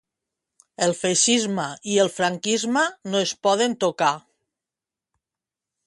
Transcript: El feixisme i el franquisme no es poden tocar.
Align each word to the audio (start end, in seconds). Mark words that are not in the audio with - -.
El 0.85 0.93
feixisme 0.99 1.65
i 1.95 1.99
el 2.05 2.11
franquisme 2.15 2.87
no 3.11 3.23
es 3.27 3.35
poden 3.49 3.79
tocar. 3.87 4.11